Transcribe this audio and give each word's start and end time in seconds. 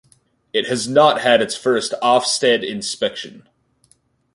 It 0.51 0.65
has 0.67 0.87
not 0.87 1.21
had 1.21 1.43
its 1.43 1.55
first 1.55 1.93
Ofsted 2.01 2.63
inspection. 2.63 3.47